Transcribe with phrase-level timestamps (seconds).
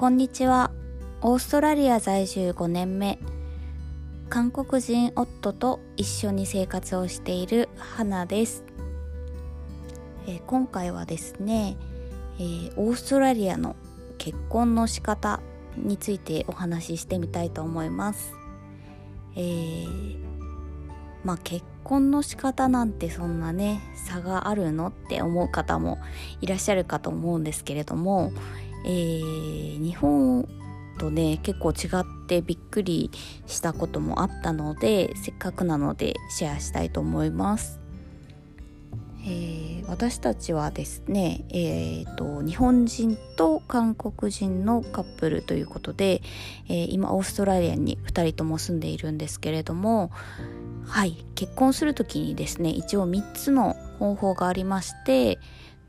[0.00, 0.70] こんにちは。
[1.20, 3.18] オーストラリア在住5年目。
[4.30, 8.64] 韓国人夫と一緒に生活をしている花です、
[10.26, 11.76] えー、今回はですね、
[12.38, 13.76] えー、オーストラリアの
[14.16, 15.42] 結婚の仕方
[15.76, 18.32] についてお話ししてみたいと思います、
[19.36, 20.16] えー、
[21.24, 25.98] まあ結婚の仕方なんてそんなね差があるのって思う方も
[26.40, 28.32] いらっしゃるかと思うんですけれども、
[28.84, 30.48] えー、日本
[30.98, 33.10] とね結構違ってびっくり
[33.46, 37.80] したこともあったのでせっかくなのでシェアしたいと思います。
[39.22, 46.22] えー、私たちはですね、えーと、日本人と韓国人のカップルということで、
[46.68, 50.10] えー、今オーストラリアに2人とも住んでいるんですけれども
[50.86, 55.38] はい結婚する時にですね一応3つの方法がありまして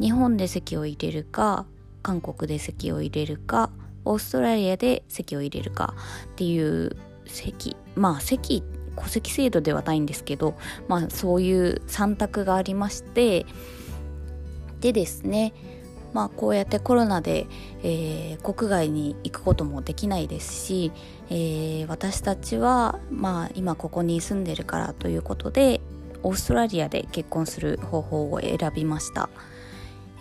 [0.00, 1.66] 日本で籍を入れるか
[2.08, 3.68] 韓国で籍を入れるか
[4.06, 8.62] オーストラリアで籍を入れるかっていう席まあ席
[8.96, 10.54] 戸籍制度ではないんですけど
[10.88, 13.44] まあそういう3択がありまして
[14.80, 15.52] でですね
[16.14, 17.46] まあこうやってコロナで、
[17.82, 20.92] えー、国外に行くこともできないですし、
[21.28, 25.82] えー、私たちはまあ今ここに住んでるからということで
[26.22, 29.28] オーストラリアで結婚する方法を選びました。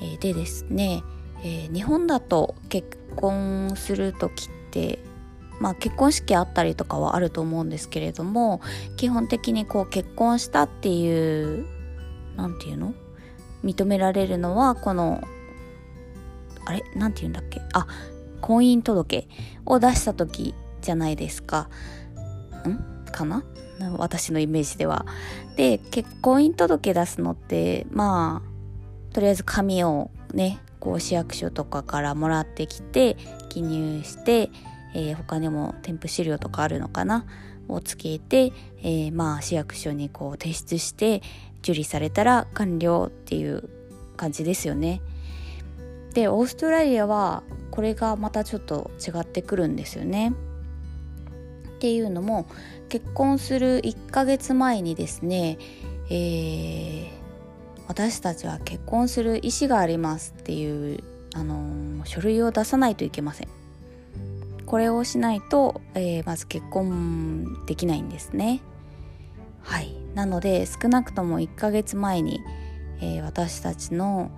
[0.02, 1.02] えー、でですね
[1.44, 5.00] えー、日本だと結婚する時って
[5.60, 8.62] まあ結婚式あったりとかはあると思うんですけれども
[8.96, 11.66] 基本的にこう結婚したっていう
[12.36, 12.94] 何て言うの？
[13.64, 15.22] 認められるのはこの
[16.66, 16.84] あれ？
[16.96, 17.62] 何て言うんだっけ？
[17.74, 17.88] あ
[18.42, 19.28] 婚姻届
[19.66, 21.70] を出した時じゃないですか。
[22.68, 23.06] ん？
[23.12, 23.44] かな？
[23.98, 25.06] 私のイメージでは。
[25.56, 33.18] で結婚届出すのってまあとりあえず紙をねこう市役所とかからもらってきて
[33.50, 34.50] 記入して、
[34.94, 37.26] えー、他にも添付資料とかあるのかな
[37.68, 41.22] をつけて、えー、まあ市役所にこう提出して
[41.62, 43.70] 受理されたら完了っていう
[44.16, 45.02] 感じですよね。
[46.14, 50.34] でオーストラリアはこれがまたちょっと違ってくるんですよね。
[51.68, 52.48] っていうのも
[52.90, 55.60] 結婚する1ヶ月前にですね、
[56.10, 57.10] えー、
[57.88, 61.04] 私たちは結婚する意思がありますっていう、
[61.34, 63.48] あの、書類を出さないといけません。
[64.66, 68.62] これをしないと、えー、まず結婚できないんですね。
[69.62, 69.96] はい。
[70.14, 72.42] なので少なくとも1ヶ月前に、
[73.00, 74.30] えー、私たちの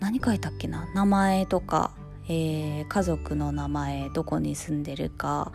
[0.00, 0.86] 何書いたっけな？
[0.94, 1.92] 名前とか、
[2.28, 5.52] えー、家族の名前どこに住んでるか、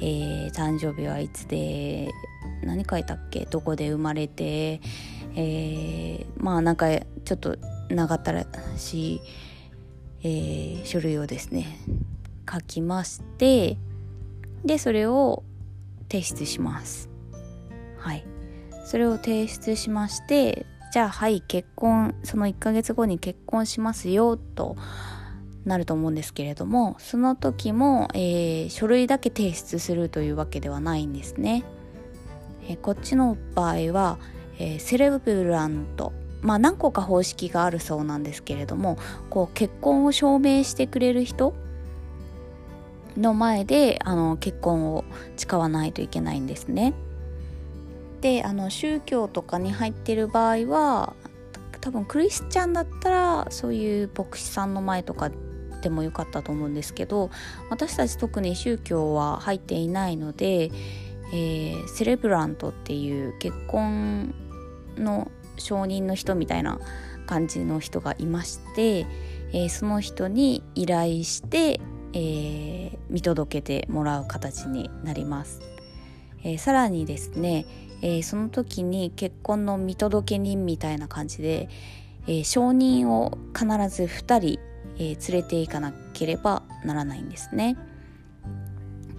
[0.00, 2.10] え、誕生日はいつで
[2.64, 3.46] 何書いたっけ？
[3.46, 4.80] どこで生まれて、
[5.36, 7.56] えー、まあなんかちょっと
[7.88, 8.44] 長ったら
[8.76, 9.20] しい、
[10.22, 11.78] えー、書類をですね
[12.50, 13.76] 書きまして
[14.64, 15.42] でそれを
[16.10, 17.08] 提出します。
[17.98, 18.24] はい。
[18.84, 24.76] それを提出しましてじゃあはい結婚その1ヶ月後に結婚しますよと
[25.64, 31.64] なると思うんですけれどもその時も、えー、書類だけ提出するというわけではないんですね、
[32.68, 34.18] えー、こっちの場合は
[34.58, 38.98] えー、セレブラントまあ何個か方式があるそうなんですけれども
[39.30, 41.54] こう結婚を証明してくれる人
[43.16, 45.04] の前であの結婚を
[45.36, 46.94] 誓わないといけないんですね。
[48.20, 51.14] であの宗教とかに入ってる場合は
[51.80, 55.30] 多分クリスチャンだったらそういう牧師さんの前とか
[55.82, 57.30] でもよかったと思うんですけど
[57.68, 60.70] 私たち特に宗教は入っていないので、
[61.34, 64.34] えー、セレブラントっていう結婚
[64.96, 66.80] の証人の人みたいな
[67.26, 69.06] 感じの人がいまして、
[69.52, 71.80] えー、その人に依頼して、
[72.12, 75.60] えー、見届けてもらう形になります。
[76.42, 77.66] えー、さらにですね、
[78.02, 81.70] えその時に結婚の見届け人みたいな感じで、
[82.26, 84.60] え証人を必ず2人、
[84.98, 87.78] え連れて行かなければならないんですね。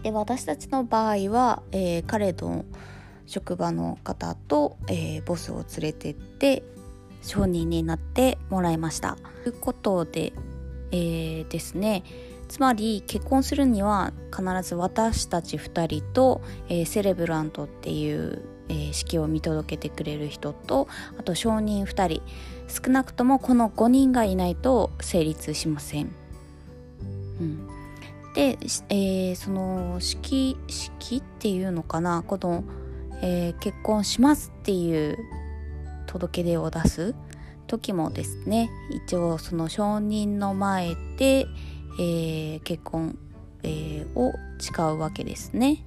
[0.04, 2.64] で私たちの場合は、え彼の
[3.28, 6.64] 職場の方と、えー、ボスを連れてって
[7.22, 9.18] 承認になってもらいました。
[9.44, 10.34] ということで、
[10.92, 12.04] えー、ですね
[12.48, 20.88] つまり結婚するには必ず私たち2人と、えー、セレブラントっていう、えー、式を見届けてくれる人と
[21.18, 22.22] あと証人2人
[22.68, 26.12] 少なくともこの5人がいないと成立しません。
[27.40, 27.68] うん、
[28.34, 28.58] で、
[28.90, 32.24] えー、その式式っていうのかな？
[32.26, 32.64] この
[33.22, 35.18] えー、結婚しますっていう
[36.08, 37.16] 届け出を出す
[37.68, 38.70] 時もですね
[39.06, 41.48] 一応その証人の前で、
[42.00, 43.18] えー、結婚
[43.68, 45.84] えー、を誓うわけですね。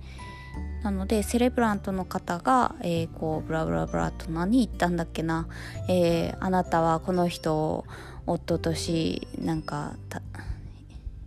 [0.82, 5.46] なのでセレブラントの方が、えー、こうブラブラブラと何言ったんだっけな、
[5.88, 7.84] えー、あなたはこの人を
[8.26, 9.94] 夫としなんか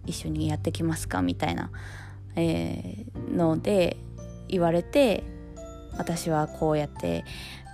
[0.06, 1.22] 一緒にやってきますか？
[1.22, 1.72] みたいな、
[2.36, 3.96] えー、ので
[4.50, 5.24] 言われて
[6.02, 7.24] 私はこうやって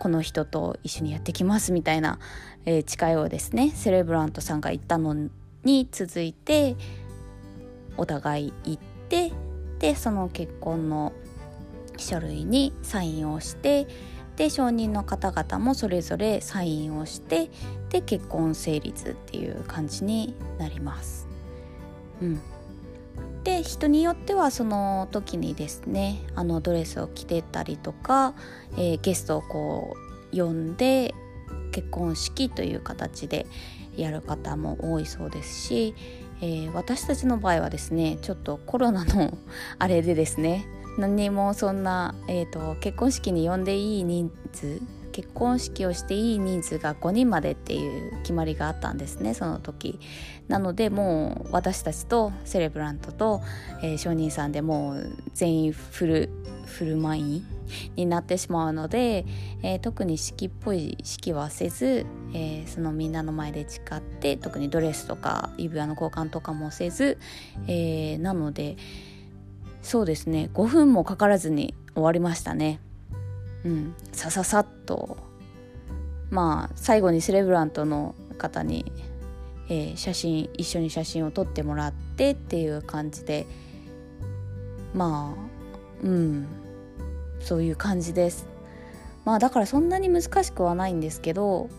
[0.02, 2.20] この人と一緒にやってきますみたいな、
[2.66, 5.30] えー、誓いをですねセレブラントさんが言ったの
[5.64, 6.76] に続いて
[7.96, 8.78] お互い言っ
[9.08, 9.32] て
[9.80, 11.14] でその結婚の
[11.96, 13.88] 書類にサインをして
[14.36, 17.50] で証人の方々もそれぞれサインをして
[17.90, 21.28] で結婚成立っていう感じになります。
[22.22, 22.42] うん、
[23.48, 28.34] で人によってはその時にですねあのドレスを着てたりとか、
[28.74, 29.96] えー、ゲストをこ
[30.34, 31.16] う呼んで
[31.72, 33.48] 結婚式という形で
[33.96, 35.96] やる方も多いそうですし、
[36.42, 39.38] えー、私たちの場合はですねちょっとコロナの
[39.80, 40.68] あれでですね
[40.98, 44.82] 何もそんな、えーと、結婚式に呼んでいい人数
[45.18, 50.00] 結婚式をしていい人数が5人までっていう決まりがあったんですねその時。
[50.48, 53.42] なのでもう私たちとセレブラントと、
[53.82, 56.30] えー、商人さんでもう全員フル
[56.68, 57.48] フルマイン
[57.96, 59.26] になってしまうので、
[59.64, 62.06] えー、特に式っぽい式はせず、
[62.36, 67.18] えー、そのみんなの前で誓って特にドレスとか指輪の交換とかもせず、
[67.68, 68.78] えなので
[69.82, 72.82] そうですね5分もかからずに終わりましたね。
[73.68, 75.18] うんさささっと
[76.30, 78.92] まあ最後にセレブラントの方に、
[79.70, 83.46] えー、写真一緒に写真を撮ってもらってっていう感じで
[84.94, 86.48] まあうん
[87.42, 88.48] そういう感じです。
[89.26, 91.70] まあだからそんなに難しくはないんですけど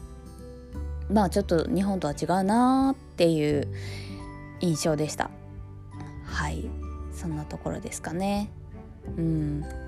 [1.11, 3.67] まあちょっと日本とは違うなっていう
[4.61, 5.31] 印象でした。
[6.25, 6.69] はい。
[7.12, 8.50] そんなところですかね。
[9.17, 9.88] うん。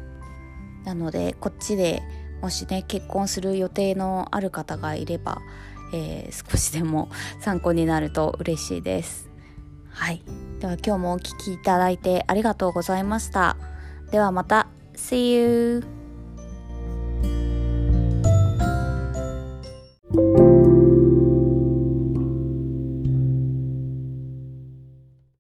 [0.84, 2.02] なのでこっちで
[2.40, 5.40] もしね結婚する予定のある方がいれば、
[5.92, 7.10] えー、少しでも
[7.40, 9.30] 参考になると嬉しいです。
[9.90, 10.22] はい。
[10.60, 13.56] では今日もお聴きいただいてありがとうございました。
[14.10, 14.68] ではまた。
[14.94, 15.99] See you!